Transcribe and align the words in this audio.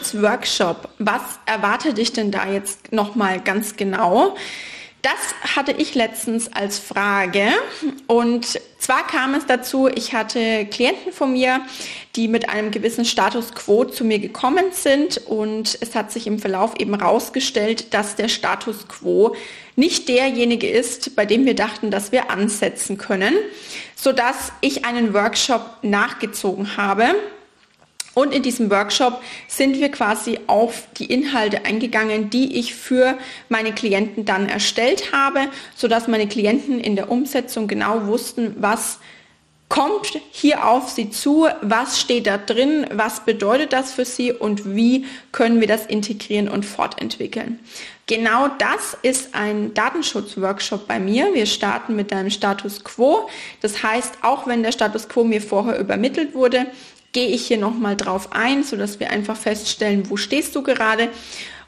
Datenschutz-Workshop. 0.00 0.88
Was 0.98 1.22
erwartet 1.46 1.98
dich 1.98 2.12
denn 2.12 2.30
da 2.30 2.50
jetzt 2.50 2.92
nochmal 2.92 3.40
ganz 3.40 3.76
genau? 3.76 4.36
Das 5.02 5.54
hatte 5.56 5.72
ich 5.72 5.94
letztens 5.94 6.52
als 6.52 6.78
Frage 6.78 7.46
und 8.06 8.60
zwar 8.78 9.06
kam 9.06 9.32
es 9.32 9.46
dazu, 9.46 9.88
ich 9.88 10.12
hatte 10.12 10.66
Klienten 10.66 11.10
von 11.12 11.32
mir, 11.32 11.62
die 12.16 12.28
mit 12.28 12.50
einem 12.50 12.70
gewissen 12.70 13.06
Status 13.06 13.54
quo 13.54 13.86
zu 13.86 14.04
mir 14.04 14.18
gekommen 14.18 14.72
sind 14.72 15.16
und 15.26 15.78
es 15.80 15.94
hat 15.94 16.12
sich 16.12 16.26
im 16.26 16.38
Verlauf 16.38 16.78
eben 16.78 16.98
herausgestellt, 16.98 17.94
dass 17.94 18.16
der 18.16 18.28
Status 18.28 18.88
quo 18.88 19.34
nicht 19.74 20.06
derjenige 20.06 20.68
ist, 20.68 21.16
bei 21.16 21.24
dem 21.24 21.46
wir 21.46 21.54
dachten, 21.54 21.90
dass 21.90 22.12
wir 22.12 22.30
ansetzen 22.30 22.98
können, 22.98 23.32
sodass 23.96 24.52
ich 24.60 24.84
einen 24.84 25.14
Workshop 25.14 25.78
nachgezogen 25.80 26.76
habe 26.76 27.14
und 28.14 28.34
in 28.34 28.42
diesem 28.42 28.70
Workshop 28.70 29.22
sind 29.46 29.78
wir 29.78 29.90
quasi 29.90 30.40
auf 30.46 30.88
die 30.98 31.06
Inhalte 31.06 31.64
eingegangen, 31.64 32.30
die 32.30 32.58
ich 32.58 32.74
für 32.74 33.16
meine 33.48 33.72
Klienten 33.72 34.24
dann 34.24 34.48
erstellt 34.48 35.12
habe, 35.12 35.48
sodass 35.76 36.08
meine 36.08 36.26
Klienten 36.26 36.80
in 36.80 36.96
der 36.96 37.10
Umsetzung 37.10 37.68
genau 37.68 38.06
wussten, 38.06 38.56
was 38.58 38.98
kommt 39.68 40.20
hier 40.32 40.66
auf 40.66 40.90
sie 40.90 41.10
zu, 41.10 41.46
was 41.62 42.00
steht 42.00 42.26
da 42.26 42.38
drin, 42.38 42.86
was 42.92 43.24
bedeutet 43.24 43.72
das 43.72 43.92
für 43.92 44.04
sie 44.04 44.32
und 44.32 44.74
wie 44.74 45.06
können 45.30 45.60
wir 45.60 45.68
das 45.68 45.86
integrieren 45.86 46.48
und 46.48 46.66
fortentwickeln. 46.66 47.60
Genau 48.08 48.48
das 48.58 48.96
ist 49.02 49.36
ein 49.36 49.72
Datenschutz-Workshop 49.72 50.88
bei 50.88 50.98
mir. 50.98 51.32
Wir 51.32 51.46
starten 51.46 51.94
mit 51.94 52.12
einem 52.12 52.30
Status 52.30 52.82
Quo. 52.82 53.28
Das 53.60 53.84
heißt, 53.84 54.14
auch 54.22 54.48
wenn 54.48 54.64
der 54.64 54.72
Status 54.72 55.08
Quo 55.08 55.22
mir 55.22 55.40
vorher 55.40 55.78
übermittelt 55.78 56.34
wurde, 56.34 56.66
gehe 57.12 57.28
ich 57.28 57.46
hier 57.46 57.58
nochmal 57.58 57.96
drauf 57.96 58.32
ein, 58.32 58.62
sodass 58.62 59.00
wir 59.00 59.10
einfach 59.10 59.36
feststellen, 59.36 60.08
wo 60.10 60.16
stehst 60.16 60.54
du 60.54 60.62
gerade 60.62 61.08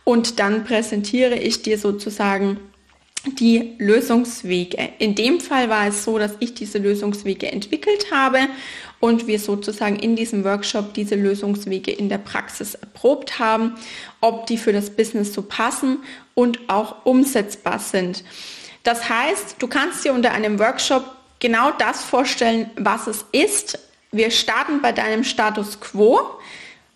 und 0.04 0.38
dann 0.38 0.64
präsentiere 0.64 1.36
ich 1.36 1.62
dir 1.62 1.78
sozusagen 1.78 2.58
die 3.24 3.74
Lösungswege. 3.78 4.76
In 4.98 5.14
dem 5.14 5.40
Fall 5.40 5.68
war 5.68 5.86
es 5.86 6.04
so, 6.04 6.18
dass 6.18 6.32
ich 6.40 6.54
diese 6.54 6.78
Lösungswege 6.78 7.50
entwickelt 7.52 8.10
habe 8.10 8.48
und 8.98 9.26
wir 9.26 9.38
sozusagen 9.38 9.96
in 9.96 10.16
diesem 10.16 10.44
Workshop 10.44 10.94
diese 10.94 11.14
Lösungswege 11.14 11.92
in 11.92 12.08
der 12.08 12.18
Praxis 12.18 12.74
erprobt 12.74 13.38
haben, 13.38 13.74
ob 14.20 14.46
die 14.46 14.58
für 14.58 14.72
das 14.72 14.90
Business 14.90 15.32
so 15.32 15.42
passen 15.42 15.98
und 16.34 16.58
auch 16.68 17.04
umsetzbar 17.04 17.78
sind. 17.78 18.24
Das 18.82 19.08
heißt, 19.08 19.56
du 19.60 19.68
kannst 19.68 20.04
dir 20.04 20.12
unter 20.12 20.32
einem 20.32 20.58
Workshop 20.58 21.04
genau 21.38 21.70
das 21.78 22.02
vorstellen, 22.02 22.70
was 22.76 23.06
es 23.06 23.24
ist, 23.30 23.78
wir 24.12 24.30
starten 24.30 24.80
bei 24.82 24.92
deinem 24.92 25.24
Status 25.24 25.80
quo, 25.80 26.20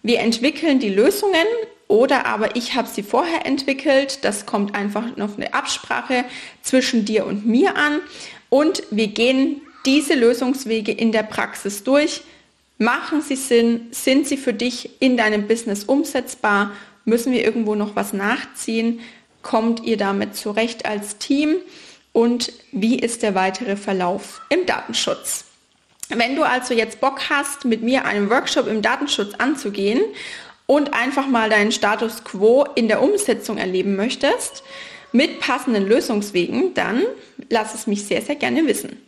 wir 0.02 0.20
entwickeln 0.20 0.78
die 0.78 0.90
Lösungen 0.90 1.46
oder 1.88 2.26
aber 2.26 2.56
ich 2.56 2.74
habe 2.74 2.88
sie 2.88 3.02
vorher 3.02 3.46
entwickelt, 3.46 4.20
das 4.22 4.46
kommt 4.46 4.74
einfach 4.74 5.16
noch 5.16 5.36
eine 5.36 5.54
Absprache 5.54 6.24
zwischen 6.62 7.04
dir 7.04 7.26
und 7.26 7.46
mir 7.46 7.76
an 7.76 8.00
und 8.50 8.82
wir 8.90 9.08
gehen 9.08 9.62
diese 9.86 10.14
Lösungswege 10.14 10.92
in 10.92 11.12
der 11.12 11.22
Praxis 11.22 11.84
durch. 11.84 12.22
Machen 12.78 13.22
sie 13.22 13.36
Sinn? 13.36 13.86
Sind 13.90 14.26
sie 14.26 14.36
für 14.36 14.52
dich 14.52 15.00
in 15.00 15.16
deinem 15.16 15.48
Business 15.48 15.84
umsetzbar? 15.84 16.72
Müssen 17.04 17.32
wir 17.32 17.42
irgendwo 17.44 17.74
noch 17.74 17.96
was 17.96 18.12
nachziehen? 18.12 19.00
Kommt 19.42 19.84
ihr 19.84 19.96
damit 19.96 20.36
zurecht 20.36 20.84
als 20.84 21.16
Team? 21.18 21.56
Und 22.12 22.52
wie 22.72 22.98
ist 22.98 23.22
der 23.22 23.34
weitere 23.34 23.76
Verlauf 23.76 24.42
im 24.50 24.66
Datenschutz? 24.66 25.45
Wenn 26.08 26.36
du 26.36 26.44
also 26.44 26.72
jetzt 26.72 27.00
Bock 27.00 27.30
hast, 27.30 27.64
mit 27.64 27.82
mir 27.82 28.04
einen 28.04 28.30
Workshop 28.30 28.68
im 28.68 28.82
Datenschutz 28.82 29.34
anzugehen 29.38 30.00
und 30.66 30.94
einfach 30.94 31.26
mal 31.26 31.50
deinen 31.50 31.72
Status 31.72 32.22
quo 32.22 32.64
in 32.74 32.88
der 32.88 33.02
Umsetzung 33.02 33.58
erleben 33.58 33.96
möchtest, 33.96 34.62
mit 35.12 35.40
passenden 35.40 35.86
Lösungswegen, 35.86 36.74
dann 36.74 37.02
lass 37.48 37.74
es 37.74 37.86
mich 37.86 38.04
sehr, 38.04 38.22
sehr 38.22 38.36
gerne 38.36 38.66
wissen. 38.66 39.05